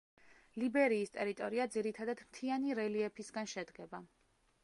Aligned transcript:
ლიბერიის 0.61 1.11
ტერიტორია 1.17 1.67
ძირითადად 1.75 2.25
მთიანი 2.31 2.75
რელიეფისგან 2.81 3.51
შედგება. 3.55 4.01